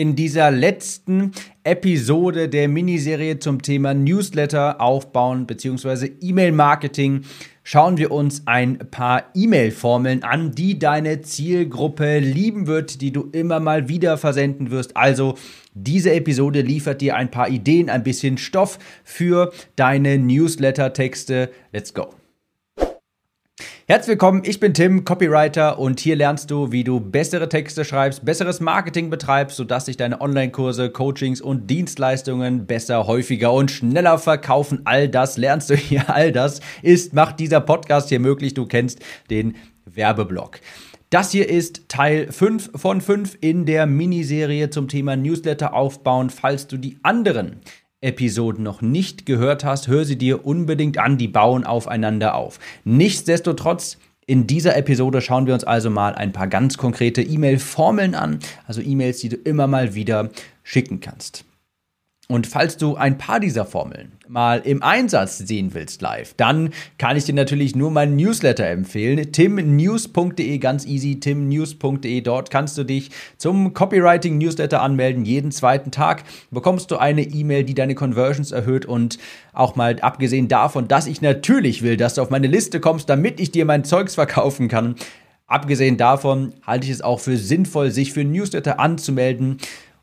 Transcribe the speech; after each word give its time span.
In 0.00 0.16
dieser 0.16 0.50
letzten 0.50 1.32
Episode 1.62 2.48
der 2.48 2.68
Miniserie 2.68 3.38
zum 3.38 3.60
Thema 3.60 3.92
Newsletter 3.92 4.80
aufbauen 4.80 5.44
bzw. 5.46 6.12
E-Mail-Marketing 6.22 7.20
schauen 7.64 7.98
wir 7.98 8.10
uns 8.10 8.46
ein 8.46 8.78
paar 8.90 9.24
E-Mail-Formeln 9.34 10.22
an, 10.22 10.52
die 10.52 10.78
deine 10.78 11.20
Zielgruppe 11.20 12.18
lieben 12.18 12.66
wird, 12.66 13.02
die 13.02 13.12
du 13.12 13.28
immer 13.32 13.60
mal 13.60 13.90
wieder 13.90 14.16
versenden 14.16 14.70
wirst. 14.70 14.96
Also 14.96 15.34
diese 15.74 16.14
Episode 16.14 16.62
liefert 16.62 17.02
dir 17.02 17.16
ein 17.16 17.30
paar 17.30 17.50
Ideen, 17.50 17.90
ein 17.90 18.02
bisschen 18.02 18.38
Stoff 18.38 18.78
für 19.04 19.52
deine 19.76 20.16
Newsletter-Texte. 20.16 21.50
Let's 21.72 21.92
go! 21.92 22.19
Herzlich 23.90 24.10
willkommen, 24.10 24.42
ich 24.44 24.60
bin 24.60 24.72
Tim, 24.72 25.04
Copywriter 25.04 25.80
und 25.80 25.98
hier 25.98 26.14
lernst 26.14 26.48
du, 26.52 26.70
wie 26.70 26.84
du 26.84 27.00
bessere 27.00 27.48
Texte 27.48 27.84
schreibst, 27.84 28.24
besseres 28.24 28.60
Marketing 28.60 29.10
betreibst, 29.10 29.56
sodass 29.56 29.86
sich 29.86 29.96
deine 29.96 30.20
Online-Kurse, 30.20 30.90
Coachings 30.90 31.40
und 31.40 31.68
Dienstleistungen 31.68 32.68
besser, 32.68 33.08
häufiger 33.08 33.52
und 33.52 33.72
schneller 33.72 34.18
verkaufen. 34.18 34.82
All 34.84 35.08
das 35.08 35.38
lernst 35.38 35.70
du 35.70 35.74
hier, 35.74 36.08
all 36.08 36.30
das 36.30 36.60
ist, 36.82 37.14
macht 37.14 37.40
dieser 37.40 37.60
Podcast 37.60 38.10
hier 38.10 38.20
möglich. 38.20 38.54
Du 38.54 38.64
kennst 38.64 39.00
den 39.28 39.56
Werbeblock. 39.86 40.60
Das 41.10 41.32
hier 41.32 41.48
ist 41.48 41.88
Teil 41.88 42.30
5 42.30 42.70
von 42.76 43.00
5 43.00 43.38
in 43.40 43.66
der 43.66 43.86
Miniserie 43.86 44.70
zum 44.70 44.86
Thema 44.86 45.16
Newsletter 45.16 45.74
aufbauen. 45.74 46.30
Falls 46.30 46.68
du 46.68 46.76
die 46.76 46.98
anderen 47.02 47.60
Episoden 48.02 48.62
noch 48.62 48.80
nicht 48.80 49.26
gehört 49.26 49.64
hast, 49.64 49.88
hör 49.88 50.04
sie 50.04 50.16
dir 50.16 50.46
unbedingt 50.46 50.98
an, 50.98 51.18
die 51.18 51.28
bauen 51.28 51.64
aufeinander 51.64 52.34
auf. 52.34 52.58
Nichtsdestotrotz, 52.84 53.98
in 54.26 54.46
dieser 54.46 54.76
Episode 54.76 55.20
schauen 55.20 55.46
wir 55.46 55.54
uns 55.54 55.64
also 55.64 55.90
mal 55.90 56.14
ein 56.14 56.32
paar 56.32 56.46
ganz 56.46 56.78
konkrete 56.78 57.20
E-Mail-Formeln 57.20 58.14
an, 58.14 58.38
also 58.66 58.80
E-Mails, 58.80 59.18
die 59.18 59.28
du 59.28 59.36
immer 59.36 59.66
mal 59.66 59.94
wieder 59.94 60.30
schicken 60.62 61.00
kannst. 61.00 61.44
Und 62.30 62.46
falls 62.46 62.76
du 62.76 62.94
ein 62.94 63.18
paar 63.18 63.40
dieser 63.40 63.64
Formeln 63.64 64.12
mal 64.28 64.60
im 64.60 64.84
Einsatz 64.84 65.38
sehen 65.38 65.74
willst 65.74 66.00
live, 66.00 66.32
dann 66.36 66.70
kann 66.96 67.16
ich 67.16 67.24
dir 67.24 67.34
natürlich 67.34 67.74
nur 67.74 67.90
mein 67.90 68.14
Newsletter 68.14 68.68
empfehlen. 68.68 69.32
timnews.de, 69.32 70.58
ganz 70.58 70.86
easy, 70.86 71.18
timnews.de. 71.18 72.20
Dort 72.20 72.52
kannst 72.52 72.78
du 72.78 72.84
dich 72.84 73.10
zum 73.36 73.74
Copywriting 73.74 74.38
Newsletter 74.38 74.80
anmelden. 74.80 75.24
Jeden 75.24 75.50
zweiten 75.50 75.90
Tag 75.90 76.22
bekommst 76.52 76.92
du 76.92 76.98
eine 76.98 77.22
E-Mail, 77.22 77.64
die 77.64 77.74
deine 77.74 77.96
Conversions 77.96 78.52
erhöht 78.52 78.86
und 78.86 79.18
auch 79.52 79.74
mal 79.74 79.98
abgesehen 79.98 80.46
davon, 80.46 80.86
dass 80.86 81.08
ich 81.08 81.22
natürlich 81.22 81.82
will, 81.82 81.96
dass 81.96 82.14
du 82.14 82.22
auf 82.22 82.30
meine 82.30 82.46
Liste 82.46 82.78
kommst, 82.78 83.10
damit 83.10 83.40
ich 83.40 83.50
dir 83.50 83.64
mein 83.64 83.82
Zeugs 83.82 84.14
verkaufen 84.14 84.68
kann. 84.68 84.94
Abgesehen 85.48 85.96
davon 85.96 86.52
halte 86.64 86.86
ich 86.86 86.92
es 86.92 87.02
auch 87.02 87.18
für 87.18 87.36
sinnvoll, 87.36 87.90
sich 87.90 88.12
für 88.12 88.22
Newsletter 88.22 88.78
anzumelden 88.78 89.56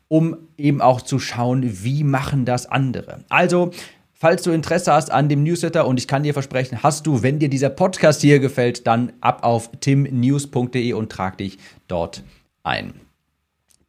um 0.08 0.36
eben 0.56 0.80
auch 0.80 1.02
zu 1.02 1.18
schauen, 1.18 1.84
wie 1.84 2.02
machen 2.02 2.44
das 2.44 2.66
andere. 2.66 3.24
Also, 3.28 3.70
falls 4.14 4.42
du 4.42 4.50
Interesse 4.50 4.92
hast 4.92 5.10
an 5.10 5.28
dem 5.28 5.42
Newsletter 5.42 5.86
und 5.86 5.98
ich 5.98 6.08
kann 6.08 6.22
dir 6.22 6.32
versprechen, 6.32 6.82
hast 6.82 7.06
du, 7.06 7.22
wenn 7.22 7.38
dir 7.38 7.48
dieser 7.48 7.70
Podcast 7.70 8.22
hier 8.22 8.40
gefällt, 8.40 8.86
dann 8.86 9.12
ab 9.20 9.44
auf 9.44 9.70
timnews.de 9.80 10.92
und 10.94 11.12
trag 11.12 11.38
dich 11.38 11.58
dort 11.86 12.24
ein. 12.62 12.94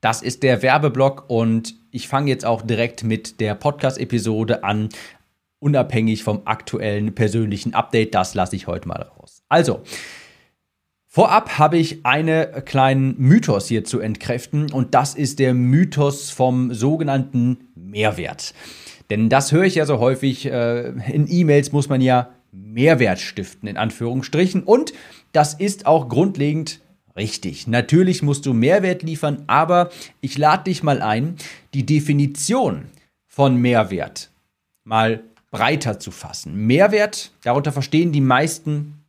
Das 0.01 0.21
ist 0.21 0.43
der 0.43 0.61
Werbeblock 0.61 1.25
und 1.29 1.75
ich 1.91 2.07
fange 2.07 2.29
jetzt 2.29 2.45
auch 2.45 2.61
direkt 2.61 3.03
mit 3.03 3.39
der 3.41 3.55
Podcast-Episode 3.55 4.63
an, 4.63 4.89
unabhängig 5.59 6.23
vom 6.23 6.43
aktuellen 6.45 7.13
persönlichen 7.15 7.73
Update. 7.73 8.15
Das 8.15 8.33
lasse 8.33 8.55
ich 8.55 8.67
heute 8.67 8.87
mal 8.87 9.01
raus. 9.01 9.43
Also, 9.49 9.81
Vorab 11.11 11.57
habe 11.57 11.79
ich 11.79 12.05
einen 12.05 12.63
kleinen 12.65 13.15
Mythos 13.17 13.67
hier 13.67 13.83
zu 13.83 13.99
entkräften 13.99 14.71
und 14.71 14.93
das 14.93 15.15
ist 15.15 15.39
der 15.39 15.55
Mythos 15.55 16.29
vom 16.29 16.71
sogenannten 16.71 17.71
Mehrwert. 17.73 18.53
Denn 19.09 19.27
das 19.27 19.51
höre 19.51 19.63
ich 19.63 19.73
ja 19.73 19.87
so 19.87 19.97
häufig, 19.97 20.45
äh, 20.45 20.89
in 21.11 21.25
E-Mails 21.27 21.71
muss 21.71 21.89
man 21.89 22.01
ja 22.01 22.29
Mehrwert 22.51 23.17
stiften, 23.17 23.67
in 23.67 23.75
Anführungsstrichen. 23.75 24.61
Und 24.61 24.93
das 25.31 25.55
ist 25.55 25.87
auch 25.87 26.09
grundlegend 26.09 26.79
richtig. 27.15 27.65
Natürlich 27.65 28.21
musst 28.21 28.45
du 28.45 28.53
Mehrwert 28.53 29.01
liefern, 29.01 29.45
aber 29.47 29.89
ich 30.21 30.37
lade 30.37 30.65
dich 30.65 30.83
mal 30.83 31.01
ein, 31.01 31.37
die 31.73 31.87
Definition 31.87 32.85
von 33.25 33.55
Mehrwert 33.55 34.29
mal 34.83 35.23
breiter 35.49 35.99
zu 35.99 36.11
fassen. 36.11 36.67
Mehrwert, 36.67 37.31
darunter 37.41 37.71
verstehen 37.71 38.11
die 38.11 38.21
meisten 38.21 39.03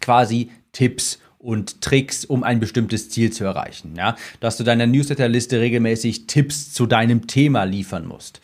quasi 0.00 0.50
Tipps 0.72 1.20
und 1.38 1.80
Tricks, 1.80 2.24
um 2.24 2.42
ein 2.42 2.60
bestimmtes 2.60 3.10
Ziel 3.10 3.32
zu 3.32 3.44
erreichen. 3.44 3.94
Ja? 3.96 4.16
Dass 4.40 4.56
du 4.56 4.64
deiner 4.64 4.86
Newsletterliste 4.86 5.60
regelmäßig 5.60 6.26
Tipps 6.26 6.72
zu 6.72 6.86
deinem 6.86 7.26
Thema 7.26 7.64
liefern 7.64 8.06
musst. 8.06 8.40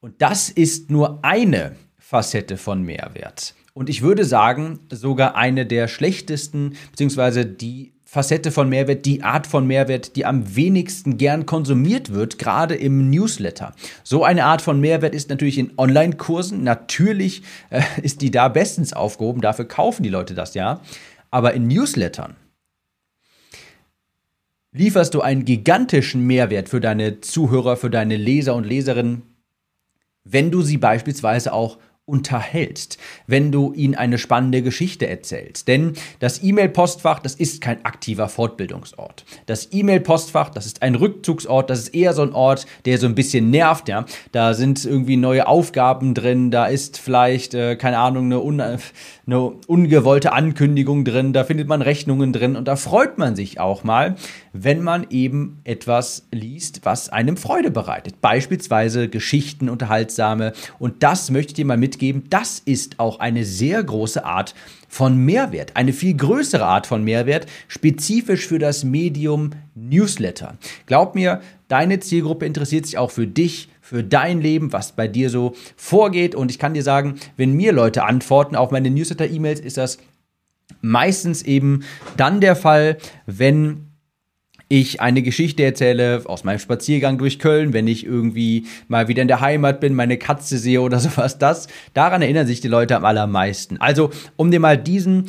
Und 0.00 0.20
das 0.20 0.50
ist 0.50 0.90
nur 0.90 1.24
eine 1.24 1.76
Facette 1.98 2.56
von 2.56 2.82
Mehrwert. 2.82 3.54
Und 3.72 3.88
ich 3.88 4.02
würde 4.02 4.24
sagen, 4.24 4.78
sogar 4.90 5.34
eine 5.34 5.66
der 5.66 5.88
schlechtesten, 5.88 6.76
beziehungsweise 6.92 7.44
die 7.44 7.94
Facette 8.14 8.52
von 8.52 8.68
Mehrwert, 8.68 9.06
die 9.06 9.24
Art 9.24 9.44
von 9.44 9.66
Mehrwert, 9.66 10.14
die 10.14 10.24
am 10.24 10.54
wenigsten 10.54 11.18
gern 11.18 11.46
konsumiert 11.46 12.12
wird, 12.12 12.38
gerade 12.38 12.76
im 12.76 13.10
Newsletter. 13.10 13.74
So 14.04 14.22
eine 14.22 14.44
Art 14.44 14.62
von 14.62 14.78
Mehrwert 14.78 15.16
ist 15.16 15.30
natürlich 15.30 15.58
in 15.58 15.72
Online-Kursen. 15.76 16.62
Natürlich 16.62 17.42
äh, 17.70 17.82
ist 18.02 18.20
die 18.20 18.30
da 18.30 18.46
bestens 18.46 18.92
aufgehoben, 18.92 19.40
dafür 19.40 19.64
kaufen 19.64 20.04
die 20.04 20.10
Leute 20.10 20.34
das 20.34 20.54
ja. 20.54 20.80
Aber 21.34 21.52
in 21.52 21.66
Newslettern 21.66 22.36
lieferst 24.70 25.14
du 25.14 25.20
einen 25.20 25.44
gigantischen 25.44 26.24
Mehrwert 26.24 26.68
für 26.68 26.80
deine 26.80 27.22
Zuhörer, 27.22 27.76
für 27.76 27.90
deine 27.90 28.16
Leser 28.16 28.54
und 28.54 28.62
Leserinnen, 28.62 29.22
wenn 30.22 30.52
du 30.52 30.62
sie 30.62 30.76
beispielsweise 30.76 31.52
auch 31.52 31.78
unterhältst, 32.06 32.98
wenn 33.26 33.50
du 33.50 33.72
ihnen 33.72 33.94
eine 33.94 34.18
spannende 34.18 34.60
Geschichte 34.60 35.08
erzählst. 35.08 35.68
Denn 35.68 35.94
das 36.18 36.42
E-Mail-Postfach, 36.42 37.20
das 37.20 37.34
ist 37.34 37.62
kein 37.62 37.82
aktiver 37.86 38.28
Fortbildungsort. 38.28 39.24
Das 39.46 39.68
E-Mail-Postfach, 39.72 40.50
das 40.50 40.66
ist 40.66 40.82
ein 40.82 40.96
Rückzugsort, 40.96 41.70
das 41.70 41.78
ist 41.80 41.94
eher 41.94 42.12
so 42.12 42.20
ein 42.20 42.34
Ort, 42.34 42.66
der 42.84 42.98
so 42.98 43.06
ein 43.06 43.14
bisschen 43.14 43.48
nervt, 43.48 43.88
ja. 43.88 44.04
Da 44.32 44.52
sind 44.52 44.84
irgendwie 44.84 45.16
neue 45.16 45.46
Aufgaben 45.46 46.12
drin, 46.12 46.50
da 46.50 46.66
ist 46.66 46.98
vielleicht, 46.98 47.54
äh, 47.54 47.76
keine 47.76 47.98
Ahnung, 47.98 48.26
eine, 48.26 48.40
un 48.40 48.60
eine 48.60 49.40
ungewollte 49.66 50.34
Ankündigung 50.34 51.06
drin, 51.06 51.32
da 51.32 51.44
findet 51.44 51.68
man 51.68 51.80
Rechnungen 51.80 52.34
drin 52.34 52.56
und 52.56 52.68
da 52.68 52.76
freut 52.76 53.16
man 53.16 53.34
sich 53.34 53.58
auch 53.58 53.82
mal, 53.82 54.16
wenn 54.54 54.82
man 54.82 55.06
eben 55.10 55.60
etwas 55.64 56.28
liest, 56.30 56.80
was 56.84 57.08
einem 57.08 57.36
Freude 57.36 57.72
bereitet. 57.72 58.20
Beispielsweise 58.20 59.08
Geschichten, 59.08 59.68
unterhaltsame. 59.68 60.52
Und 60.78 61.02
das 61.02 61.30
möchte 61.30 61.50
ich 61.50 61.54
dir 61.54 61.66
mal 61.66 61.76
mitgeben. 61.76 62.22
Das 62.30 62.60
ist 62.60 63.00
auch 63.00 63.18
eine 63.18 63.44
sehr 63.44 63.82
große 63.82 64.24
Art 64.24 64.54
von 64.88 65.18
Mehrwert. 65.18 65.76
Eine 65.76 65.92
viel 65.92 66.14
größere 66.14 66.64
Art 66.64 66.86
von 66.86 67.02
Mehrwert, 67.02 67.46
spezifisch 67.66 68.46
für 68.46 68.60
das 68.60 68.84
Medium 68.84 69.50
Newsletter. 69.74 70.56
Glaub 70.86 71.16
mir, 71.16 71.40
deine 71.66 71.98
Zielgruppe 71.98 72.46
interessiert 72.46 72.86
sich 72.86 72.96
auch 72.96 73.10
für 73.10 73.26
dich, 73.26 73.68
für 73.80 74.04
dein 74.04 74.40
Leben, 74.40 74.72
was 74.72 74.92
bei 74.92 75.08
dir 75.08 75.30
so 75.30 75.54
vorgeht. 75.76 76.36
Und 76.36 76.52
ich 76.52 76.60
kann 76.60 76.74
dir 76.74 76.84
sagen, 76.84 77.16
wenn 77.36 77.54
mir 77.54 77.72
Leute 77.72 78.04
antworten 78.04 78.54
auf 78.54 78.70
meine 78.70 78.90
Newsletter-E-Mails, 78.90 79.58
ist 79.58 79.78
das 79.78 79.98
meistens 80.80 81.42
eben 81.42 81.82
dann 82.16 82.40
der 82.40 82.54
Fall, 82.54 82.98
wenn 83.26 83.93
ich 84.80 85.00
eine 85.00 85.22
Geschichte 85.22 85.62
erzähle 85.62 86.22
aus 86.24 86.42
meinem 86.42 86.58
Spaziergang 86.58 87.16
durch 87.16 87.38
Köln, 87.38 87.72
wenn 87.72 87.86
ich 87.86 88.04
irgendwie 88.04 88.66
mal 88.88 89.06
wieder 89.06 89.22
in 89.22 89.28
der 89.28 89.40
Heimat 89.40 89.80
bin, 89.80 89.94
meine 89.94 90.18
Katze 90.18 90.58
sehe 90.58 90.80
oder 90.80 90.98
sowas, 91.00 91.38
das, 91.38 91.68
daran 91.92 92.22
erinnern 92.22 92.46
sich 92.46 92.60
die 92.60 92.68
Leute 92.68 92.96
am 92.96 93.04
allermeisten. 93.04 93.76
Also, 93.78 94.10
um 94.36 94.50
dir 94.50 94.60
mal 94.60 94.76
diesen, 94.76 95.26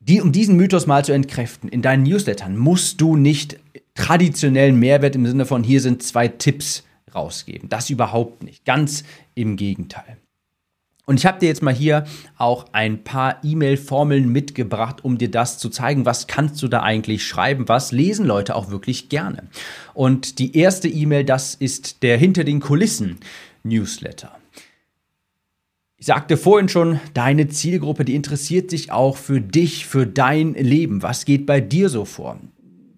die, 0.00 0.20
um 0.20 0.32
diesen 0.32 0.56
Mythos 0.56 0.86
mal 0.86 1.04
zu 1.04 1.12
entkräften, 1.12 1.68
in 1.68 1.82
deinen 1.82 2.02
Newslettern 2.02 2.56
musst 2.56 3.00
du 3.00 3.16
nicht 3.16 3.58
traditionellen 3.94 4.78
Mehrwert 4.78 5.14
im 5.14 5.26
Sinne 5.26 5.46
von 5.46 5.62
hier 5.62 5.80
sind 5.80 6.02
zwei 6.02 6.26
Tipps 6.26 6.82
rausgeben. 7.14 7.68
Das 7.68 7.90
überhaupt 7.90 8.42
nicht. 8.42 8.64
Ganz 8.64 9.04
im 9.34 9.56
Gegenteil. 9.56 10.16
Und 11.04 11.18
ich 11.18 11.26
habe 11.26 11.40
dir 11.40 11.48
jetzt 11.48 11.62
mal 11.62 11.74
hier 11.74 12.04
auch 12.38 12.66
ein 12.72 13.02
paar 13.02 13.40
E-Mail-Formeln 13.42 14.28
mitgebracht, 14.28 15.04
um 15.04 15.18
dir 15.18 15.30
das 15.30 15.58
zu 15.58 15.68
zeigen, 15.68 16.06
was 16.06 16.28
kannst 16.28 16.62
du 16.62 16.68
da 16.68 16.82
eigentlich 16.82 17.26
schreiben, 17.26 17.68
was 17.68 17.90
lesen 17.90 18.24
Leute 18.24 18.54
auch 18.54 18.70
wirklich 18.70 19.08
gerne. 19.08 19.48
Und 19.94 20.38
die 20.38 20.56
erste 20.56 20.88
E-Mail, 20.88 21.24
das 21.24 21.56
ist 21.56 22.04
der 22.04 22.18
Hinter 22.18 22.44
den 22.44 22.60
Kulissen 22.60 23.18
Newsletter. 23.64 24.30
Ich 25.96 26.06
sagte 26.06 26.36
vorhin 26.36 26.68
schon, 26.68 27.00
deine 27.14 27.48
Zielgruppe, 27.48 28.04
die 28.04 28.14
interessiert 28.14 28.70
sich 28.70 28.92
auch 28.92 29.16
für 29.16 29.40
dich, 29.40 29.86
für 29.86 30.06
dein 30.06 30.54
Leben. 30.54 31.02
Was 31.02 31.24
geht 31.24 31.46
bei 31.46 31.60
dir 31.60 31.88
so 31.88 32.04
vor? 32.04 32.40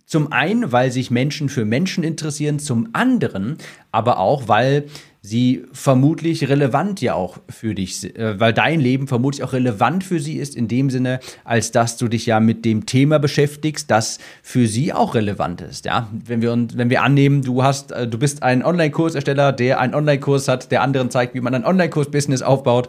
Zum 0.07 0.33
einen, 0.33 0.73
weil 0.73 0.91
sich 0.91 1.11
Menschen 1.11 1.49
für 1.49 1.65
Menschen 1.65 2.05
interessieren, 2.05 2.59
zum 2.59 2.91
anderen 2.93 3.57
aber 3.93 4.19
auch, 4.19 4.49
weil 4.49 4.87
sie 5.27 5.65
vermutlich 5.73 6.51
relevant 6.51 7.01
ja 7.01 7.15
auch 7.15 7.39
für 7.49 7.75
dich, 7.75 8.15
äh, 8.15 8.39
weil 8.39 8.53
dein 8.53 8.79
Leben 8.79 9.09
vermutlich 9.09 9.43
auch 9.43 9.55
relevant 9.55 10.05
für 10.05 10.21
sie 10.21 10.37
ist 10.37 10.55
in 10.55 10.69
dem 10.69 10.91
Sinne, 10.91 11.19
als 11.45 11.73
dass 11.73 11.97
du 11.97 12.09
dich 12.09 12.27
ja 12.27 12.41
mit 12.41 12.67
dem 12.67 12.85
Thema 12.85 13.19
beschäftigst, 13.19 13.91
das 13.91 14.19
für 14.43 14.67
sie 14.67 14.93
auch 14.93 15.15
relevant 15.15 15.63
ist. 15.63 15.87
Ja, 15.87 16.11
wenn 16.13 16.43
wir 16.43 16.53
uns, 16.53 16.77
wenn 16.77 16.91
wir 16.91 17.03
annehmen, 17.03 17.41
du 17.41 17.63
hast, 17.63 17.91
äh, 17.93 18.07
du 18.07 18.19
bist 18.19 18.43
ein 18.43 18.63
Online-Kursersteller, 18.63 19.53
der 19.53 19.81
einen 19.81 19.95
Online-Kurs 19.95 20.47
hat, 20.47 20.71
der 20.71 20.83
anderen 20.83 21.11
zeigt, 21.11 21.35
wie 21.35 21.41
man 21.41 21.55
ein 21.55 21.65
Online-Kurs-Business 21.65 22.43
aufbaut 22.43 22.89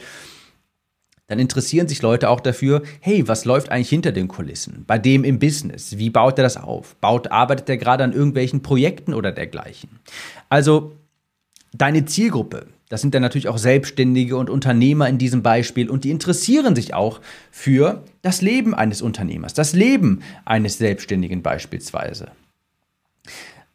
dann 1.28 1.40
interessieren 1.40 1.88
sich 1.88 2.04
Leute 2.04 2.30
auch 2.30 2.40
dafür, 2.40 2.84
hey, 3.00 3.28
was 3.28 3.46
läuft 3.46 3.72
eigentlich 3.72 3.90
hinter 3.90 4.12
den 4.12 4.28
Kulissen? 4.28 4.84
Bei 4.86 5.00
dem 5.00 5.24
im 5.24 5.40
Business? 5.40 5.98
Wie 5.98 6.12
baut 6.12 6.38
er 6.38 6.44
das 6.44 6.56
auf? 6.56 6.96
Baut, 6.98 7.32
arbeitet 7.32 7.68
er 7.68 7.78
gerade 7.78 8.04
an 8.04 8.14
irgendwelchen 8.14 8.62
Projekten 8.62 9.12
oder 9.12 9.32
dergleichen? 9.32 9.90
Also, 10.50 10.94
deine 11.78 12.06
Zielgruppe, 12.06 12.68
das 12.90 13.02
sind 13.02 13.16
dann 13.16 13.22
natürlich 13.22 13.48
auch 13.48 13.58
Selbstständige 13.58 14.38
und 14.38 14.50
Unternehmer 14.50 15.10
in 15.10 15.18
diesem 15.18 15.42
Beispiel 15.42 15.90
und 15.90 16.04
die 16.04 16.12
interessieren 16.12 16.76
sich 16.76 16.94
auch 16.94 17.22
für 17.52 18.04
das 18.22 18.42
Leben 18.42 18.76
eines 18.76 19.02
Unternehmers, 19.02 19.54
das 19.54 19.74
Leben 19.74 20.22
eines 20.46 20.78
Selbstständigen 20.78 21.42
beispielsweise. 21.42 22.32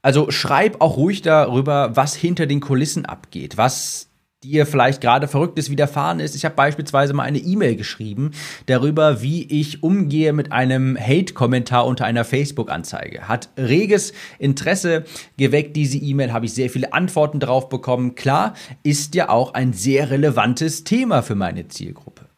Also 0.02 0.30
schreib 0.30 0.80
auch 0.80 0.96
ruhig 0.96 1.22
darüber, 1.22 1.96
was 1.96 2.14
hinter 2.14 2.46
den 2.46 2.60
Kulissen 2.60 3.04
abgeht, 3.04 3.56
was 3.56 4.09
dir 4.42 4.64
vielleicht 4.64 5.02
gerade 5.02 5.28
Verrücktes 5.28 5.70
widerfahren 5.70 6.18
ist. 6.18 6.34
Ich 6.34 6.46
habe 6.46 6.54
beispielsweise 6.54 7.12
mal 7.12 7.24
eine 7.24 7.38
E-Mail 7.38 7.76
geschrieben 7.76 8.30
darüber, 8.64 9.20
wie 9.20 9.44
ich 9.44 9.82
umgehe 9.82 10.32
mit 10.32 10.50
einem 10.50 10.96
Hate-Kommentar 10.98 11.86
unter 11.86 12.06
einer 12.06 12.24
Facebook-Anzeige. 12.24 13.28
Hat 13.28 13.50
reges 13.58 14.14
Interesse 14.38 15.04
geweckt, 15.36 15.76
diese 15.76 15.98
E-Mail, 15.98 16.32
habe 16.32 16.46
ich 16.46 16.54
sehr 16.54 16.70
viele 16.70 16.94
Antworten 16.94 17.38
drauf 17.38 17.68
bekommen. 17.68 18.14
Klar, 18.14 18.54
ist 18.82 19.14
ja 19.14 19.28
auch 19.28 19.52
ein 19.52 19.74
sehr 19.74 20.10
relevantes 20.10 20.84
Thema 20.84 21.22
für 21.22 21.34
meine 21.34 21.68
Zielgruppe. 21.68 22.30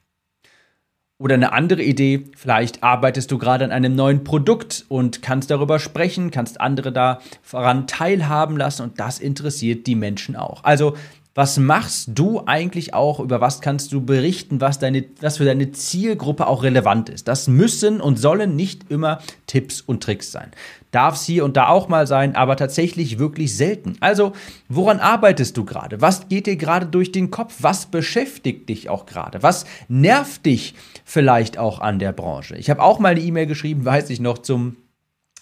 Oder 1.18 1.36
eine 1.36 1.52
andere 1.52 1.84
Idee, 1.84 2.24
vielleicht 2.36 2.82
arbeitest 2.82 3.30
du 3.30 3.38
gerade 3.38 3.64
an 3.64 3.70
einem 3.70 3.94
neuen 3.94 4.24
Produkt 4.24 4.84
und 4.88 5.22
kannst 5.22 5.52
darüber 5.52 5.78
sprechen, 5.78 6.32
kannst 6.32 6.60
andere 6.60 6.90
daran 6.90 7.86
teilhaben 7.86 8.56
lassen 8.56 8.82
und 8.82 8.98
das 8.98 9.20
interessiert 9.20 9.86
die 9.86 9.94
Menschen 9.94 10.34
auch. 10.34 10.64
Also 10.64 10.96
was 11.34 11.58
machst 11.58 12.10
du 12.12 12.42
eigentlich 12.44 12.92
auch, 12.92 13.18
über 13.18 13.40
was 13.40 13.60
kannst 13.62 13.92
du 13.92 14.04
berichten, 14.04 14.60
was, 14.60 14.78
deine, 14.78 15.04
was 15.20 15.38
für 15.38 15.46
deine 15.46 15.72
Zielgruppe 15.72 16.46
auch 16.46 16.62
relevant 16.62 17.08
ist. 17.08 17.26
Das 17.26 17.48
müssen 17.48 18.00
und 18.00 18.18
sollen 18.18 18.54
nicht 18.54 18.90
immer 18.90 19.20
Tipps 19.46 19.80
und 19.80 20.02
Tricks 20.02 20.30
sein. 20.30 20.50
Darf 20.90 21.14
es 21.14 21.24
hier 21.24 21.46
und 21.46 21.56
da 21.56 21.68
auch 21.68 21.88
mal 21.88 22.06
sein, 22.06 22.36
aber 22.36 22.56
tatsächlich 22.56 23.18
wirklich 23.18 23.56
selten. 23.56 23.96
Also, 24.00 24.32
woran 24.68 25.00
arbeitest 25.00 25.56
du 25.56 25.64
gerade? 25.64 26.02
Was 26.02 26.28
geht 26.28 26.46
dir 26.46 26.56
gerade 26.56 26.84
durch 26.86 27.12
den 27.12 27.30
Kopf? 27.30 27.56
Was 27.60 27.86
beschäftigt 27.86 28.68
dich 28.68 28.90
auch 28.90 29.06
gerade? 29.06 29.42
Was 29.42 29.64
nervt 29.88 30.44
dich 30.44 30.74
vielleicht 31.04 31.56
auch 31.56 31.80
an 31.80 31.98
der 31.98 32.12
Branche? 32.12 32.56
Ich 32.56 32.68
habe 32.68 32.82
auch 32.82 32.98
mal 32.98 33.12
eine 33.12 33.20
E-Mail 33.20 33.46
geschrieben, 33.46 33.84
weiß 33.86 34.10
ich 34.10 34.20
noch, 34.20 34.38
zum 34.38 34.76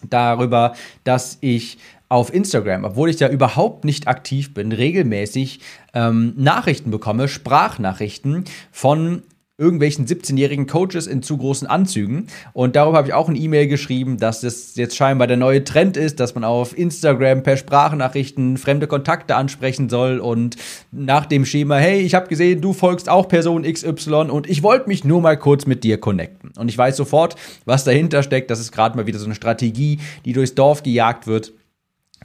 darüber, 0.09 0.75
dass 1.05 1.37
ich 1.41 1.79
auf 2.11 2.35
Instagram, 2.35 2.85
obwohl 2.85 3.09
ich 3.09 3.17
da 3.17 3.29
überhaupt 3.29 3.85
nicht 3.85 4.09
aktiv 4.09 4.53
bin, 4.53 4.73
regelmäßig 4.73 5.61
ähm, 5.95 6.35
Nachrichten 6.37 6.91
bekomme, 6.91 7.29
Sprachnachrichten 7.29 8.45
von 8.73 9.23
irgendwelchen 9.61 10.07
17-jährigen 10.07 10.67
Coaches 10.67 11.07
in 11.07 11.23
zu 11.23 11.37
großen 11.37 11.69
Anzügen. 11.69 12.29
Und 12.53 12.77
darüber 12.77 12.97
habe 12.99 13.09
ich 13.09 13.15
auch 13.15 13.29
eine 13.29 13.39
E-Mail 13.39 13.69
geschrieben, 13.69 14.17
dass 14.17 14.41
das 14.41 14.75
jetzt 14.75 14.97
scheinbar 14.97 15.29
der 15.29 15.37
neue 15.37 15.63
Trend 15.63 15.99
ist, 15.99 16.19
dass 16.19 16.35
man 16.35 16.45
auf 16.45 16.77
Instagram 16.77 17.43
per 17.43 17.59
Sprachnachrichten 17.59 18.57
fremde 18.57 18.87
Kontakte 18.87 19.37
ansprechen 19.37 19.91
soll 19.91 20.19
und 20.19 20.57
nach 20.91 21.27
dem 21.27 21.45
Schema, 21.45 21.77
hey, 21.77 22.01
ich 22.01 22.15
habe 22.15 22.29
gesehen, 22.29 22.63
du 22.63 22.73
folgst 22.73 23.09
auch 23.09 23.29
Person 23.29 23.63
XY 23.63 24.31
und 24.31 24.49
ich 24.49 24.63
wollte 24.63 24.89
mich 24.89 25.05
nur 25.05 25.21
mal 25.21 25.37
kurz 25.37 25.67
mit 25.67 25.85
dir 25.85 26.01
connecten. 26.01 26.53
Und 26.57 26.71
ich 26.71 26.79
weiß 26.79 26.97
sofort, 26.97 27.37
was 27.67 27.85
dahinter 27.85 28.23
steckt. 28.23 28.51
Das 28.51 28.61
ist 28.61 28.73
gerade 28.73 28.97
mal 28.97 29.07
wieder 29.07 29.19
so 29.19 29.27
eine 29.27 29.35
Strategie, 29.35 30.01
die 30.25 30.33
durchs 30.33 30.55
Dorf 30.55 30.83
gejagt 30.83 31.27
wird 31.27 31.53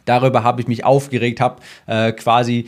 Darüber 0.06 0.44
habe 0.44 0.62
ich 0.62 0.68
mich 0.68 0.86
aufgeregt, 0.86 1.42
habe 1.42 1.62
äh, 1.88 2.12
quasi 2.12 2.68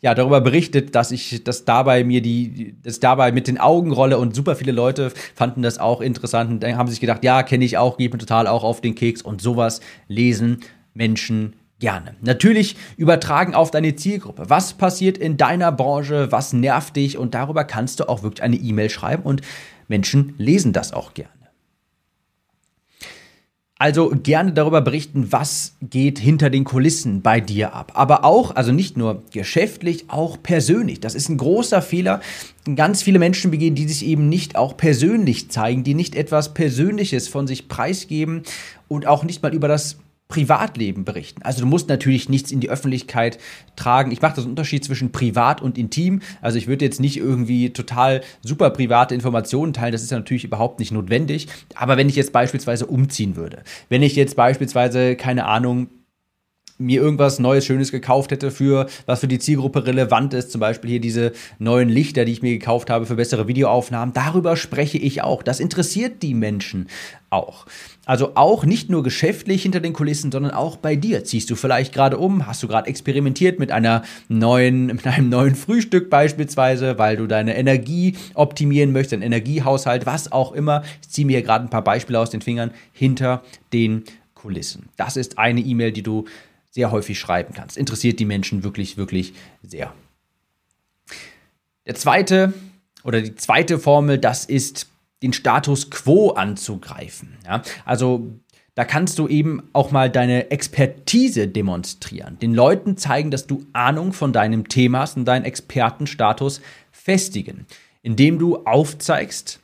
ja 0.00 0.14
darüber 0.14 0.40
berichtet, 0.40 0.94
dass 0.94 1.10
ich 1.10 1.42
das 1.44 1.64
dabei 1.64 2.04
mir 2.04 2.22
die 2.22 2.76
das 2.82 3.00
dabei 3.00 3.32
mit 3.32 3.48
den 3.48 3.58
Augen 3.58 3.92
rolle 3.92 4.18
und 4.18 4.34
super 4.34 4.56
viele 4.56 4.72
Leute 4.72 5.12
fanden 5.34 5.62
das 5.62 5.78
auch 5.78 6.00
interessant 6.00 6.50
und 6.50 6.62
dann 6.62 6.76
haben 6.76 6.88
sich 6.88 7.00
gedacht, 7.00 7.24
ja, 7.24 7.42
kenne 7.42 7.64
ich 7.64 7.76
auch, 7.76 7.96
geht 7.98 8.12
mir 8.12 8.18
total 8.18 8.46
auch 8.46 8.64
auf 8.64 8.80
den 8.80 8.94
Keks 8.94 9.22
und 9.22 9.42
sowas 9.42 9.80
lesen 10.08 10.60
Menschen 10.94 11.54
gerne. 11.78 12.14
Natürlich 12.22 12.76
übertragen 12.96 13.54
auf 13.54 13.70
deine 13.70 13.96
Zielgruppe. 13.96 14.48
Was 14.48 14.74
passiert 14.74 15.18
in 15.18 15.36
deiner 15.36 15.72
Branche? 15.72 16.32
Was 16.32 16.52
nervt 16.52 16.96
dich? 16.96 17.18
Und 17.18 17.34
darüber 17.34 17.64
kannst 17.64 18.00
du 18.00 18.08
auch 18.08 18.22
wirklich 18.22 18.42
eine 18.42 18.56
E-Mail 18.56 18.90
schreiben 18.90 19.22
und 19.24 19.42
Menschen 19.88 20.34
lesen 20.38 20.72
das 20.72 20.92
auch 20.92 21.14
gerne. 21.14 21.35
Also 23.78 24.10
gerne 24.10 24.54
darüber 24.54 24.80
berichten, 24.80 25.32
was 25.32 25.76
geht 25.82 26.18
hinter 26.18 26.48
den 26.48 26.64
Kulissen 26.64 27.20
bei 27.20 27.40
dir 27.40 27.74
ab. 27.74 27.92
Aber 27.94 28.24
auch, 28.24 28.56
also 28.56 28.72
nicht 28.72 28.96
nur 28.96 29.22
geschäftlich, 29.32 30.06
auch 30.08 30.42
persönlich. 30.42 31.00
Das 31.00 31.14
ist 31.14 31.28
ein 31.28 31.36
großer 31.36 31.82
Fehler, 31.82 32.20
ganz 32.74 33.02
viele 33.02 33.18
Menschen 33.18 33.50
begehen, 33.50 33.74
die 33.74 33.86
sich 33.86 34.06
eben 34.06 34.30
nicht 34.30 34.56
auch 34.56 34.78
persönlich 34.78 35.50
zeigen, 35.50 35.84
die 35.84 35.92
nicht 35.92 36.14
etwas 36.14 36.54
Persönliches 36.54 37.28
von 37.28 37.46
sich 37.46 37.68
preisgeben 37.68 38.44
und 38.88 39.06
auch 39.06 39.24
nicht 39.24 39.42
mal 39.42 39.54
über 39.54 39.68
das 39.68 39.98
Privatleben 40.28 41.04
berichten. 41.04 41.42
Also 41.42 41.60
du 41.60 41.66
musst 41.66 41.88
natürlich 41.88 42.28
nichts 42.28 42.50
in 42.50 42.58
die 42.58 42.68
Öffentlichkeit 42.68 43.38
tragen. 43.76 44.10
Ich 44.10 44.20
mache 44.22 44.36
das 44.36 44.44
Unterschied 44.44 44.84
zwischen 44.84 45.12
privat 45.12 45.62
und 45.62 45.78
intim. 45.78 46.20
Also 46.42 46.58
ich 46.58 46.66
würde 46.66 46.84
jetzt 46.84 47.00
nicht 47.00 47.16
irgendwie 47.16 47.70
total 47.70 48.22
super 48.42 48.70
private 48.70 49.14
Informationen 49.14 49.72
teilen. 49.72 49.92
Das 49.92 50.02
ist 50.02 50.10
ja 50.10 50.18
natürlich 50.18 50.44
überhaupt 50.44 50.80
nicht 50.80 50.90
notwendig. 50.90 51.46
Aber 51.74 51.96
wenn 51.96 52.08
ich 52.08 52.16
jetzt 52.16 52.32
beispielsweise 52.32 52.86
umziehen 52.86 53.36
würde, 53.36 53.62
wenn 53.88 54.02
ich 54.02 54.16
jetzt 54.16 54.34
beispielsweise, 54.34 55.14
keine 55.14 55.46
Ahnung, 55.46 55.88
mir 56.78 57.00
irgendwas 57.00 57.38
Neues, 57.38 57.64
Schönes 57.64 57.90
gekauft 57.90 58.30
hätte, 58.30 58.50
für 58.50 58.86
was 59.06 59.20
für 59.20 59.28
die 59.28 59.38
Zielgruppe 59.38 59.86
relevant 59.86 60.34
ist, 60.34 60.50
zum 60.50 60.60
Beispiel 60.60 60.90
hier 60.90 61.00
diese 61.00 61.32
neuen 61.58 61.88
Lichter, 61.88 62.24
die 62.24 62.32
ich 62.32 62.42
mir 62.42 62.52
gekauft 62.52 62.90
habe 62.90 63.06
für 63.06 63.16
bessere 63.16 63.48
Videoaufnahmen, 63.48 64.12
darüber 64.12 64.56
spreche 64.56 64.98
ich 64.98 65.22
auch. 65.22 65.42
Das 65.42 65.60
interessiert 65.60 66.22
die 66.22 66.34
Menschen 66.34 66.88
auch. 67.30 67.66
Also 68.04 68.36
auch 68.36 68.64
nicht 68.64 68.88
nur 68.88 69.02
geschäftlich 69.02 69.62
hinter 69.62 69.80
den 69.80 69.92
Kulissen, 69.92 70.30
sondern 70.30 70.52
auch 70.52 70.76
bei 70.76 70.94
dir. 70.94 71.24
Ziehst 71.24 71.50
du 71.50 71.56
vielleicht 71.56 71.92
gerade 71.92 72.18
um? 72.18 72.46
Hast 72.46 72.62
du 72.62 72.68
gerade 72.68 72.88
experimentiert 72.88 73.58
mit 73.58 73.72
einer 73.72 74.02
neuen, 74.28 74.86
mit 74.86 75.06
einem 75.06 75.28
neuen 75.28 75.54
Frühstück 75.54 76.08
beispielsweise, 76.08 76.98
weil 76.98 77.16
du 77.16 77.26
deine 77.26 77.56
Energie 77.56 78.14
optimieren 78.34 78.92
möchtest, 78.92 79.14
deinen 79.14 79.22
Energiehaushalt, 79.22 80.06
was 80.06 80.30
auch 80.30 80.52
immer. 80.52 80.82
Ich 81.02 81.08
ziehe 81.08 81.26
mir 81.26 81.38
hier 81.38 81.42
gerade 81.42 81.64
ein 81.64 81.70
paar 81.70 81.84
Beispiele 81.84 82.20
aus 82.20 82.30
den 82.30 82.42
Fingern 82.42 82.70
hinter 82.92 83.42
den 83.72 84.04
Kulissen. 84.34 84.88
Das 84.96 85.16
ist 85.16 85.38
eine 85.38 85.60
E-Mail, 85.60 85.90
die 85.90 86.02
du 86.02 86.26
sehr 86.76 86.90
häufig 86.90 87.18
schreiben 87.18 87.54
kannst. 87.54 87.78
Interessiert 87.78 88.20
die 88.20 88.26
Menschen 88.26 88.62
wirklich, 88.62 88.98
wirklich 88.98 89.32
sehr. 89.62 89.94
Der 91.86 91.94
zweite 91.94 92.52
oder 93.02 93.22
die 93.22 93.34
zweite 93.34 93.78
Formel, 93.78 94.18
das 94.18 94.44
ist 94.44 94.86
den 95.22 95.32
Status 95.32 95.88
quo 95.88 96.32
anzugreifen. 96.32 97.38
Ja? 97.46 97.62
Also 97.86 98.30
da 98.74 98.84
kannst 98.84 99.18
du 99.18 99.26
eben 99.26 99.62
auch 99.72 99.90
mal 99.90 100.10
deine 100.10 100.50
Expertise 100.50 101.48
demonstrieren. 101.48 102.38
Den 102.40 102.52
Leuten 102.52 102.98
zeigen, 102.98 103.30
dass 103.30 103.46
du 103.46 103.64
Ahnung 103.72 104.12
von 104.12 104.34
deinem 104.34 104.68
Thema 104.68 104.98
hast 104.98 105.16
und 105.16 105.24
deinen 105.24 105.46
Expertenstatus 105.46 106.60
festigen, 106.92 107.64
indem 108.02 108.38
du 108.38 108.66
aufzeigst, 108.66 109.60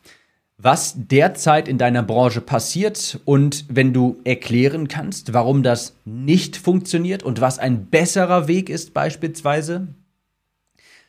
was 0.58 0.94
derzeit 0.96 1.66
in 1.66 1.78
deiner 1.78 2.02
Branche 2.02 2.40
passiert 2.40 3.20
und 3.24 3.64
wenn 3.68 3.92
du 3.92 4.20
erklären 4.24 4.88
kannst, 4.88 5.32
warum 5.32 5.62
das 5.62 5.96
nicht 6.04 6.56
funktioniert 6.56 7.22
und 7.22 7.40
was 7.40 7.58
ein 7.58 7.86
besserer 7.86 8.48
Weg 8.48 8.68
ist 8.68 8.94
beispielsweise, 8.94 9.88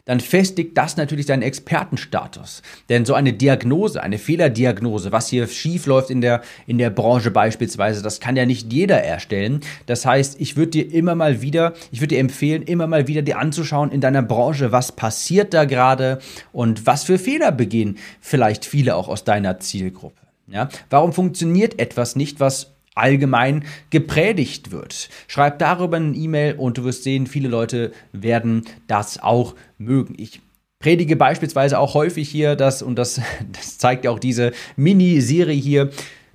dann 0.05 0.19
festigt 0.19 0.77
das 0.77 0.97
natürlich 0.97 1.25
deinen 1.25 1.43
Expertenstatus. 1.43 2.61
Denn 2.89 3.05
so 3.05 3.13
eine 3.13 3.33
Diagnose, 3.33 4.03
eine 4.03 4.17
Fehlerdiagnose, 4.17 5.11
was 5.11 5.29
hier 5.29 5.47
schief 5.47 5.85
läuft 5.85 6.09
in 6.09 6.19
der, 6.19 6.41
in 6.67 6.77
der 6.77 6.89
Branche 6.89 7.31
beispielsweise, 7.31 8.01
das 8.01 8.19
kann 8.19 8.35
ja 8.35 8.45
nicht 8.45 8.71
jeder 8.73 9.01
erstellen. 9.01 9.61
Das 9.85 10.05
heißt, 10.05 10.41
ich 10.41 10.57
würde 10.57 10.71
dir 10.71 10.93
immer 10.93 11.15
mal 11.15 11.41
wieder, 11.41 11.73
ich 11.91 12.01
würde 12.01 12.15
dir 12.15 12.19
empfehlen, 12.19 12.63
immer 12.63 12.87
mal 12.87 13.07
wieder 13.07 13.21
dir 13.21 13.37
anzuschauen 13.37 13.91
in 13.91 14.01
deiner 14.01 14.23
Branche, 14.23 14.71
was 14.71 14.91
passiert 14.91 15.53
da 15.53 15.65
gerade 15.65 16.19
und 16.51 16.85
was 16.85 17.03
für 17.03 17.17
Fehler 17.17 17.51
begehen 17.51 17.97
vielleicht 18.19 18.65
viele 18.65 18.95
auch 18.95 19.07
aus 19.07 19.23
deiner 19.23 19.59
Zielgruppe. 19.59 20.21
Ja? 20.47 20.69
Warum 20.89 21.13
funktioniert 21.13 21.79
etwas 21.79 22.15
nicht, 22.15 22.39
was 22.39 22.71
allgemein 22.95 23.65
gepredigt 23.89 24.71
wird. 24.71 25.09
Schreib 25.27 25.59
darüber 25.59 25.97
eine 25.97 26.15
E-Mail 26.15 26.55
und 26.55 26.77
du 26.77 26.83
wirst 26.83 27.03
sehen, 27.03 27.27
viele 27.27 27.49
Leute 27.49 27.91
werden 28.11 28.65
das 28.87 29.21
auch 29.21 29.55
mögen. 29.77 30.15
Ich 30.17 30.41
predige 30.79 31.15
beispielsweise 31.15 31.79
auch 31.79 31.93
häufig 31.93 32.29
hier, 32.29 32.55
dass, 32.55 32.81
und 32.81 32.95
das, 32.95 33.21
das 33.51 33.77
zeigt 33.77 34.05
ja 34.05 34.11
auch 34.11 34.19
diese 34.19 34.51
Mini-Serie 34.75 35.55
hier, 35.59 35.89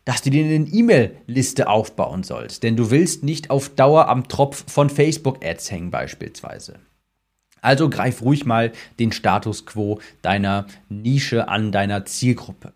dass 0.04 0.22
du 0.22 0.30
dir 0.30 0.42
eine 0.42 0.66
E-Mail-Liste 0.66 1.68
aufbauen 1.68 2.22
sollst. 2.22 2.62
Denn 2.62 2.76
du 2.76 2.90
willst 2.90 3.24
nicht 3.24 3.50
auf 3.50 3.68
Dauer 3.68 4.08
am 4.08 4.26
Tropf 4.26 4.64
von 4.66 4.88
Facebook-Ads 4.88 5.70
hängen 5.70 5.90
beispielsweise. 5.90 6.78
Also 7.60 7.90
greif 7.90 8.22
ruhig 8.22 8.46
mal 8.46 8.72
den 8.98 9.12
Status 9.12 9.66
quo 9.66 10.00
deiner 10.22 10.66
Nische 10.88 11.48
an, 11.48 11.72
deiner 11.72 12.06
Zielgruppe. 12.06 12.72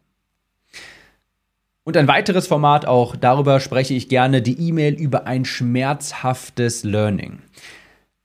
Und 1.85 1.97
ein 1.97 2.07
weiteres 2.07 2.47
Format, 2.47 2.87
auch 2.87 3.17
darüber 3.17 3.59
spreche 3.59 3.95
ich 3.95 4.09
gerne, 4.09 4.41
die 4.41 4.69
E-Mail 4.69 4.95
über 4.95 5.27
ein 5.27 5.45
schmerzhaftes 5.45 6.85
Learning. 6.85 7.41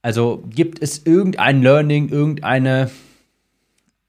Also 0.03 0.43
gibt 0.49 0.81
es 0.81 1.05
irgendein 1.05 1.63
Learning, 1.63 2.09
irgendeine 2.09 2.91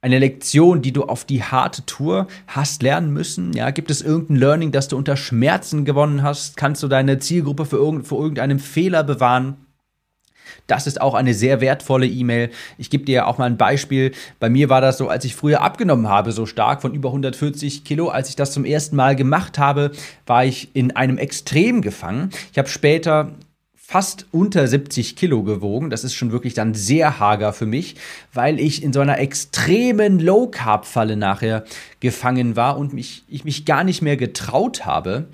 eine 0.01 0.19
Lektion, 0.19 0.81
die 0.81 0.93
du 0.93 1.05
auf 1.05 1.25
die 1.25 1.43
harte 1.43 1.85
Tour 1.85 2.29
hast 2.47 2.83
lernen 2.83 3.13
müssen? 3.13 3.53
Ja, 3.53 3.71
gibt 3.71 3.91
es 3.91 4.01
irgendein 4.01 4.37
Learning, 4.37 4.71
das 4.71 4.89
du 4.89 4.97
unter 4.97 5.17
Schmerzen 5.17 5.85
gewonnen 5.85 6.23
hast? 6.23 6.57
Kannst 6.57 6.83
du 6.83 6.89
deine 6.89 7.19
Zielgruppe 7.19 7.65
für, 7.65 7.77
irgend, 7.77 8.07
für 8.07 8.15
irgendeinen 8.15 8.59
Fehler 8.59 9.03
bewahren? 9.03 9.57
Das 10.67 10.87
ist 10.87 11.01
auch 11.01 11.15
eine 11.15 11.35
sehr 11.35 11.61
wertvolle 11.61 12.07
E-Mail. 12.07 12.51
Ich 12.77 12.91
gebe 12.91 13.05
dir 13.05 13.27
auch 13.27 13.39
mal 13.39 13.47
ein 13.47 13.57
Beispiel. 13.57 14.13
Bei 14.41 14.49
mir 14.49 14.69
war 14.69 14.81
das 14.81 14.99
so, 14.99 15.09
als 15.09 15.25
ich 15.25 15.35
früher 15.35 15.63
abgenommen 15.63 16.09
habe, 16.09 16.33
so 16.33 16.47
stark 16.47 16.83
von 16.83 16.95
über 16.95 17.09
140 17.09 17.85
Kilo. 17.85 18.09
Als 18.09 18.29
ich 18.29 18.37
das 18.37 18.53
zum 18.53 18.65
ersten 18.65 18.97
Mal 18.97 19.17
gemacht 19.17 19.59
habe, 19.59 19.93
war 20.27 20.45
ich 20.45 20.75
in 20.75 20.95
einem 20.97 21.19
Extrem 21.19 21.83
gefangen. 21.83 22.31
Ich 22.53 22.59
habe 22.59 22.69
später 22.69 23.33
fast 23.91 24.27
unter 24.33 24.69
70 24.69 25.17
Kilo 25.17 25.43
gewogen. 25.43 25.89
Das 25.89 26.05
ist 26.05 26.13
schon 26.13 26.31
wirklich 26.31 26.53
dann 26.53 26.75
sehr 26.75 27.19
hager 27.21 27.55
für 27.55 27.65
mich, 27.65 27.97
weil 28.35 28.61
ich 28.61 28.83
in 28.83 28.93
so 28.93 29.01
einer 29.01 29.19
extremen 29.19 30.19
Low-Carb-Falle 30.19 31.17
nachher 31.17 31.65
gefangen 31.99 32.55
war 32.55 32.77
und 32.77 32.93
mich, 32.93 33.25
ich 33.29 33.47
mich 33.47 33.65
gar 33.65 33.85
nicht 33.85 34.03
mehr 34.03 34.19
getraut 34.19 34.85
habe, 34.85 35.29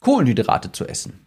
Kohlenhydrate 0.00 0.72
zu 0.72 0.86
essen. 0.86 1.25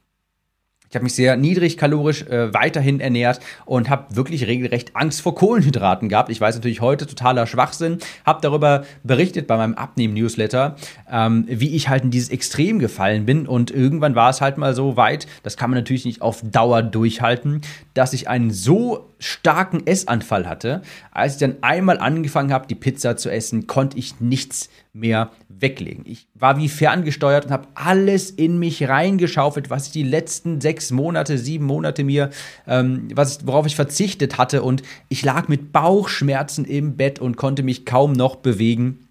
Ich 0.89 0.95
habe 0.95 1.03
mich 1.03 1.13
sehr 1.13 1.37
niedrigkalorisch 1.37 2.23
äh, 2.23 2.51
weiterhin 2.51 2.99
ernährt 2.99 3.39
und 3.65 3.91
habe 3.91 4.15
wirklich 4.15 4.47
regelrecht 4.47 4.95
Angst 4.95 5.21
vor 5.21 5.35
Kohlenhydraten 5.35 6.09
gehabt. 6.09 6.31
Ich 6.31 6.41
weiß 6.41 6.55
natürlich 6.55 6.81
heute 6.81 7.05
totaler 7.05 7.45
Schwachsinn. 7.45 7.99
Habe 8.25 8.39
darüber 8.41 8.85
berichtet 9.03 9.45
bei 9.45 9.55
meinem 9.55 9.75
Abnehmen-Newsletter, 9.75 10.77
ähm, 11.11 11.45
wie 11.47 11.75
ich 11.75 11.89
halt 11.89 12.05
in 12.05 12.11
dieses 12.11 12.29
Extrem 12.29 12.79
gefallen 12.79 13.27
bin. 13.27 13.45
Und 13.45 13.69
irgendwann 13.69 14.15
war 14.15 14.31
es 14.31 14.41
halt 14.41 14.57
mal 14.57 14.73
so 14.73 14.97
weit, 14.97 15.27
das 15.43 15.57
kann 15.57 15.69
man 15.69 15.77
natürlich 15.77 16.05
nicht 16.05 16.23
auf 16.23 16.41
Dauer 16.41 16.81
durchhalten, 16.81 17.61
dass 17.93 18.13
ich 18.13 18.27
einen 18.27 18.49
so 18.49 19.11
starken 19.19 19.85
Essanfall 19.85 20.49
hatte. 20.49 20.81
Als 21.11 21.33
ich 21.33 21.39
dann 21.39 21.57
einmal 21.61 21.99
angefangen 21.99 22.51
habe, 22.51 22.65
die 22.65 22.75
Pizza 22.75 23.15
zu 23.15 23.29
essen, 23.29 23.67
konnte 23.67 23.99
ich 23.99 24.19
nichts 24.21 24.69
mehr 24.93 25.29
weglegen. 25.61 26.03
Ich 26.05 26.27
war 26.33 26.57
wie 26.57 26.69
ferngesteuert 26.69 27.45
und 27.45 27.51
habe 27.51 27.67
alles 27.75 28.29
in 28.29 28.59
mich 28.59 28.87
reingeschaufelt, 28.87 29.69
was 29.69 29.87
ich 29.87 29.91
die 29.91 30.03
letzten 30.03 30.61
sechs 30.61 30.91
Monate, 30.91 31.37
sieben 31.37 31.65
Monate 31.65 32.03
mir, 32.03 32.29
ähm, 32.67 33.07
was 33.13 33.45
worauf 33.45 33.65
ich 33.65 33.75
verzichtet 33.75 34.37
hatte. 34.37 34.63
Und 34.63 34.83
ich 35.09 35.23
lag 35.23 35.47
mit 35.47 35.71
Bauchschmerzen 35.71 36.65
im 36.65 36.95
Bett 36.95 37.19
und 37.19 37.37
konnte 37.37 37.63
mich 37.63 37.85
kaum 37.85 38.13
noch 38.13 38.37
bewegen. 38.37 39.09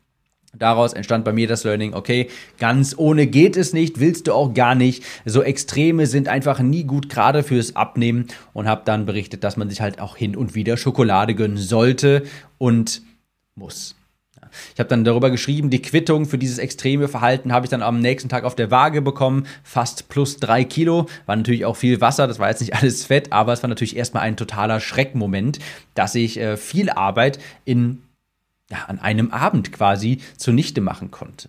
Daraus 0.56 0.94
entstand 0.94 1.24
bei 1.24 1.32
mir 1.32 1.46
das 1.46 1.64
Learning, 1.64 1.92
okay, 1.92 2.28
ganz 2.58 2.94
ohne 2.96 3.26
geht 3.26 3.56
es 3.56 3.74
nicht, 3.74 4.00
willst 4.00 4.26
du 4.26 4.32
auch 4.32 4.54
gar 4.54 4.74
nicht. 4.74 5.04
So 5.26 5.42
Extreme 5.42 6.06
sind 6.06 6.26
einfach 6.26 6.60
nie 6.60 6.84
gut, 6.84 7.10
gerade 7.10 7.42
fürs 7.42 7.76
Abnehmen. 7.76 8.28
Und 8.54 8.66
habe 8.66 8.82
dann 8.84 9.04
berichtet, 9.04 9.44
dass 9.44 9.56
man 9.56 9.68
sich 9.68 9.80
halt 9.80 10.00
auch 10.00 10.16
hin 10.16 10.36
und 10.36 10.54
wieder 10.54 10.76
Schokolade 10.76 11.34
gönnen 11.34 11.58
sollte 11.58 12.24
und 12.56 13.02
muss. 13.54 13.97
Ich 14.74 14.80
habe 14.80 14.88
dann 14.88 15.04
darüber 15.04 15.30
geschrieben, 15.30 15.70
die 15.70 15.82
Quittung 15.82 16.26
für 16.26 16.38
dieses 16.38 16.58
extreme 16.58 17.08
Verhalten 17.08 17.52
habe 17.52 17.66
ich 17.66 17.70
dann 17.70 17.82
am 17.82 18.00
nächsten 18.00 18.28
Tag 18.28 18.44
auf 18.44 18.54
der 18.54 18.70
Waage 18.70 19.02
bekommen, 19.02 19.46
fast 19.62 20.08
plus 20.08 20.38
drei 20.38 20.64
Kilo. 20.64 21.06
War 21.26 21.36
natürlich 21.36 21.64
auch 21.64 21.76
viel 21.76 22.00
Wasser, 22.00 22.26
das 22.26 22.38
war 22.38 22.48
jetzt 22.48 22.60
nicht 22.60 22.74
alles 22.80 23.04
Fett, 23.04 23.32
aber 23.32 23.52
es 23.52 23.62
war 23.62 23.68
natürlich 23.68 23.96
erstmal 23.96 24.22
ein 24.22 24.36
totaler 24.36 24.80
Schreckmoment, 24.80 25.58
dass 25.94 26.14
ich 26.14 26.38
äh, 26.38 26.56
viel 26.56 26.90
Arbeit 26.90 27.38
in, 27.64 28.02
ja, 28.70 28.84
an 28.86 28.98
einem 28.98 29.30
Abend 29.30 29.72
quasi 29.72 30.20
zunichte 30.36 30.80
machen 30.80 31.10
konnte. 31.10 31.48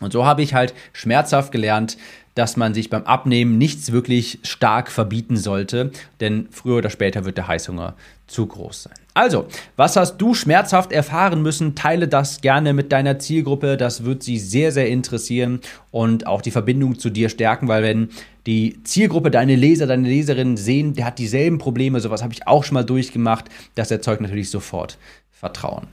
Und 0.00 0.12
so 0.12 0.24
habe 0.24 0.42
ich 0.42 0.54
halt 0.54 0.74
schmerzhaft 0.92 1.50
gelernt, 1.52 1.96
dass 2.34 2.56
man 2.56 2.72
sich 2.72 2.88
beim 2.88 3.02
Abnehmen 3.02 3.58
nichts 3.58 3.90
wirklich 3.90 4.38
stark 4.44 4.92
verbieten 4.92 5.36
sollte, 5.36 5.90
denn 6.20 6.46
früher 6.52 6.78
oder 6.78 6.90
später 6.90 7.24
wird 7.24 7.36
der 7.36 7.48
Heißhunger 7.48 7.94
zu 8.28 8.46
groß 8.46 8.84
sein. 8.84 8.98
Also, 9.18 9.48
was 9.74 9.96
hast 9.96 10.18
du 10.18 10.32
schmerzhaft 10.32 10.92
erfahren 10.92 11.42
müssen? 11.42 11.74
Teile 11.74 12.06
das 12.06 12.40
gerne 12.40 12.72
mit 12.72 12.92
deiner 12.92 13.18
Zielgruppe, 13.18 13.76
das 13.76 14.04
wird 14.04 14.22
sie 14.22 14.38
sehr, 14.38 14.70
sehr 14.70 14.86
interessieren 14.86 15.58
und 15.90 16.28
auch 16.28 16.40
die 16.40 16.52
Verbindung 16.52 17.00
zu 17.00 17.10
dir 17.10 17.28
stärken, 17.28 17.66
weil 17.66 17.82
wenn 17.82 18.10
die 18.46 18.80
Zielgruppe, 18.84 19.32
deine 19.32 19.56
Leser, 19.56 19.88
deine 19.88 20.06
Leserinnen 20.06 20.56
sehen, 20.56 20.94
der 20.94 21.06
hat 21.06 21.18
dieselben 21.18 21.58
Probleme, 21.58 21.98
sowas 21.98 22.22
habe 22.22 22.32
ich 22.32 22.46
auch 22.46 22.62
schon 22.62 22.74
mal 22.74 22.84
durchgemacht, 22.84 23.46
das 23.74 23.90
erzeugt 23.90 24.20
natürlich 24.20 24.50
sofort 24.50 24.98
Vertrauen. 25.32 25.88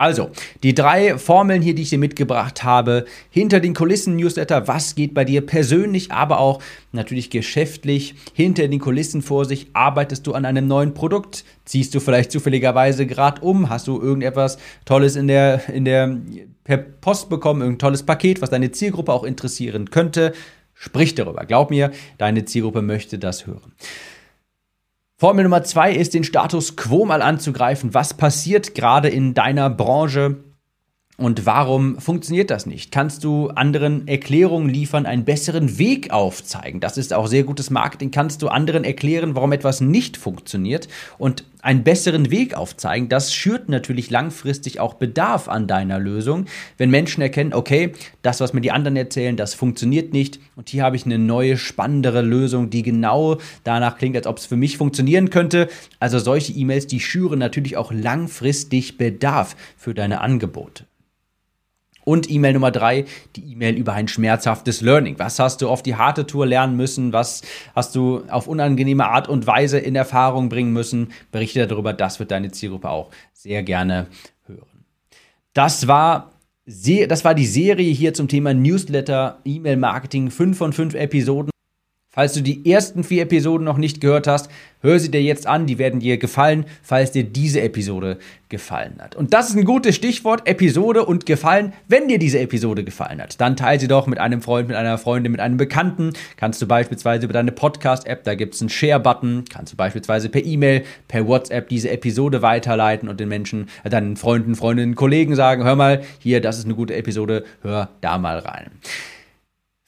Also, 0.00 0.30
die 0.62 0.74
drei 0.74 1.18
Formeln 1.18 1.60
hier, 1.60 1.74
die 1.74 1.82
ich 1.82 1.90
dir 1.90 1.98
mitgebracht 1.98 2.64
habe, 2.64 3.04
hinter 3.28 3.60
den 3.60 3.74
Kulissen 3.74 4.16
Newsletter, 4.16 4.66
was 4.66 4.94
geht 4.94 5.12
bei 5.12 5.26
dir 5.26 5.42
persönlich, 5.42 6.10
aber 6.10 6.40
auch 6.40 6.62
natürlich 6.92 7.28
geschäftlich, 7.28 8.14
hinter 8.32 8.66
den 8.66 8.80
Kulissen 8.80 9.20
vor 9.20 9.44
sich, 9.44 9.66
arbeitest 9.74 10.26
du 10.26 10.32
an 10.32 10.46
einem 10.46 10.66
neuen 10.66 10.94
Produkt, 10.94 11.44
ziehst 11.66 11.94
du 11.94 12.00
vielleicht 12.00 12.32
zufälligerweise 12.32 13.06
gerade 13.06 13.42
um, 13.42 13.68
hast 13.68 13.88
du 13.88 14.00
irgendetwas 14.00 14.56
Tolles 14.86 15.16
in 15.16 15.28
der, 15.28 15.68
in 15.68 15.84
der, 15.84 16.16
per 16.64 16.78
Post 16.78 17.28
bekommen, 17.28 17.60
irgendein 17.60 17.80
tolles 17.80 18.02
Paket, 18.02 18.40
was 18.40 18.48
deine 18.48 18.70
Zielgruppe 18.70 19.12
auch 19.12 19.24
interessieren 19.24 19.90
könnte, 19.90 20.32
sprich 20.72 21.14
darüber. 21.14 21.44
Glaub 21.44 21.68
mir, 21.68 21.90
deine 22.16 22.46
Zielgruppe 22.46 22.80
möchte 22.80 23.18
das 23.18 23.46
hören. 23.46 23.74
Formel 25.20 25.42
Nummer 25.42 25.62
zwei 25.64 25.92
ist, 25.92 26.14
den 26.14 26.24
Status 26.24 26.76
quo 26.76 27.04
mal 27.04 27.20
anzugreifen. 27.20 27.92
Was 27.92 28.14
passiert 28.14 28.74
gerade 28.74 29.10
in 29.10 29.34
deiner 29.34 29.68
Branche? 29.68 30.44
Und 31.20 31.44
warum 31.44 31.98
funktioniert 31.98 32.50
das 32.50 32.64
nicht? 32.64 32.92
Kannst 32.92 33.24
du 33.24 33.48
anderen 33.48 34.08
Erklärungen 34.08 34.70
liefern, 34.70 35.04
einen 35.04 35.26
besseren 35.26 35.76
Weg 35.76 36.12
aufzeigen? 36.12 36.80
Das 36.80 36.96
ist 36.96 37.12
auch 37.12 37.26
sehr 37.26 37.42
gutes 37.42 37.68
Marketing. 37.68 38.10
Kannst 38.10 38.40
du 38.40 38.48
anderen 38.48 38.84
erklären, 38.84 39.34
warum 39.34 39.52
etwas 39.52 39.82
nicht 39.82 40.16
funktioniert 40.16 40.88
und 41.18 41.44
einen 41.60 41.84
besseren 41.84 42.30
Weg 42.30 42.54
aufzeigen? 42.54 43.10
Das 43.10 43.34
schürt 43.34 43.68
natürlich 43.68 44.08
langfristig 44.08 44.80
auch 44.80 44.94
Bedarf 44.94 45.46
an 45.46 45.66
deiner 45.66 45.98
Lösung, 45.98 46.46
wenn 46.78 46.88
Menschen 46.88 47.20
erkennen, 47.20 47.52
okay, 47.52 47.92
das, 48.22 48.40
was 48.40 48.54
mir 48.54 48.62
die 48.62 48.72
anderen 48.72 48.96
erzählen, 48.96 49.36
das 49.36 49.52
funktioniert 49.52 50.14
nicht 50.14 50.40
und 50.56 50.70
hier 50.70 50.84
habe 50.84 50.96
ich 50.96 51.04
eine 51.04 51.18
neue, 51.18 51.58
spannendere 51.58 52.22
Lösung, 52.22 52.70
die 52.70 52.80
genau 52.80 53.36
danach 53.62 53.98
klingt, 53.98 54.16
als 54.16 54.26
ob 54.26 54.38
es 54.38 54.46
für 54.46 54.56
mich 54.56 54.78
funktionieren 54.78 55.28
könnte. 55.28 55.68
Also 55.98 56.18
solche 56.18 56.54
E-Mails, 56.54 56.86
die 56.86 57.00
schüren 57.00 57.40
natürlich 57.40 57.76
auch 57.76 57.92
langfristig 57.92 58.96
Bedarf 58.96 59.54
für 59.76 59.92
deine 59.92 60.22
Angebote. 60.22 60.86
Und 62.10 62.28
E-Mail 62.28 62.54
Nummer 62.54 62.72
drei, 62.72 63.04
die 63.36 63.52
E-Mail 63.52 63.76
über 63.76 63.92
ein 63.92 64.08
schmerzhaftes 64.08 64.80
Learning. 64.80 65.20
Was 65.20 65.38
hast 65.38 65.62
du 65.62 65.68
auf 65.68 65.80
die 65.80 65.94
harte 65.94 66.26
Tour 66.26 66.44
lernen 66.44 66.76
müssen? 66.76 67.12
Was 67.12 67.42
hast 67.72 67.94
du 67.94 68.24
auf 68.28 68.48
unangenehme 68.48 69.06
Art 69.06 69.28
und 69.28 69.46
Weise 69.46 69.78
in 69.78 69.94
Erfahrung 69.94 70.48
bringen 70.48 70.72
müssen? 70.72 71.12
Berichte 71.30 71.64
darüber, 71.68 71.92
das 71.92 72.18
wird 72.18 72.32
deine 72.32 72.50
Zielgruppe 72.50 72.90
auch 72.90 73.10
sehr 73.32 73.62
gerne 73.62 74.08
hören. 74.48 74.84
Das 75.52 75.86
war 75.86 76.32
das 76.66 77.24
war 77.24 77.34
die 77.36 77.46
Serie 77.46 77.92
hier 77.92 78.12
zum 78.12 78.26
Thema 78.26 78.54
Newsletter, 78.54 79.38
E-Mail-Marketing, 79.44 80.32
5 80.32 80.58
von 80.58 80.72
5 80.72 80.94
Episoden. 80.94 81.49
Falls 82.20 82.34
du 82.34 82.42
die 82.42 82.70
ersten 82.70 83.02
vier 83.02 83.22
Episoden 83.22 83.64
noch 83.64 83.78
nicht 83.78 84.02
gehört 84.02 84.26
hast, 84.26 84.50
hör 84.82 84.98
sie 84.98 85.10
dir 85.10 85.22
jetzt 85.22 85.46
an, 85.46 85.64
die 85.64 85.78
werden 85.78 86.00
dir 86.00 86.18
gefallen, 86.18 86.66
falls 86.82 87.12
dir 87.12 87.24
diese 87.24 87.62
Episode 87.62 88.18
gefallen 88.50 88.98
hat. 89.00 89.16
Und 89.16 89.32
das 89.32 89.48
ist 89.48 89.56
ein 89.56 89.64
gutes 89.64 89.96
Stichwort, 89.96 90.46
Episode 90.46 91.06
und 91.06 91.24
gefallen. 91.24 91.72
Wenn 91.88 92.08
dir 92.08 92.18
diese 92.18 92.38
Episode 92.38 92.84
gefallen 92.84 93.22
hat, 93.22 93.40
dann 93.40 93.56
teile 93.56 93.80
sie 93.80 93.88
doch 93.88 94.06
mit 94.06 94.18
einem 94.18 94.42
Freund, 94.42 94.68
mit 94.68 94.76
einer 94.76 94.98
Freundin, 94.98 95.32
mit 95.32 95.40
einem 95.40 95.56
Bekannten. 95.56 96.12
Kannst 96.36 96.60
du 96.60 96.66
beispielsweise 96.66 97.24
über 97.24 97.32
deine 97.32 97.52
Podcast-App, 97.52 98.22
da 98.24 98.34
gibt 98.34 98.54
es 98.54 98.60
einen 98.60 98.68
Share-Button, 98.68 99.44
kannst 99.48 99.72
du 99.72 99.78
beispielsweise 99.78 100.28
per 100.28 100.44
E-Mail, 100.44 100.84
per 101.08 101.26
WhatsApp 101.26 101.70
diese 101.70 101.88
Episode 101.88 102.42
weiterleiten 102.42 103.08
und 103.08 103.18
den 103.18 103.30
Menschen, 103.30 103.70
äh, 103.82 103.88
deinen 103.88 104.18
Freunden, 104.18 104.56
Freundinnen, 104.56 104.94
Kollegen 104.94 105.36
sagen, 105.36 105.64
hör 105.64 105.74
mal, 105.74 106.02
hier, 106.18 106.42
das 106.42 106.58
ist 106.58 106.66
eine 106.66 106.74
gute 106.74 106.94
Episode, 106.96 107.44
hör 107.62 107.88
da 108.02 108.18
mal 108.18 108.40
rein. 108.40 108.72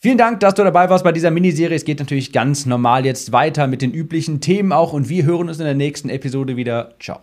Vielen 0.04 0.18
Dank, 0.18 0.40
dass 0.40 0.54
du 0.54 0.64
dabei 0.64 0.90
warst 0.90 1.04
bei 1.04 1.12
dieser 1.12 1.30
Miniserie. 1.30 1.76
Es 1.76 1.84
geht 1.84 2.00
natürlich 2.00 2.32
ganz 2.32 2.66
normal 2.66 3.06
jetzt 3.06 3.30
weiter 3.30 3.68
mit 3.68 3.82
den 3.82 3.92
üblichen 3.92 4.40
Themen 4.40 4.72
auch 4.72 4.92
und 4.92 5.08
wir 5.08 5.24
hören 5.24 5.48
uns 5.48 5.60
in 5.60 5.64
der 5.64 5.74
nächsten 5.74 6.08
Episode 6.08 6.56
wieder. 6.56 6.96
Ciao. 6.98 7.20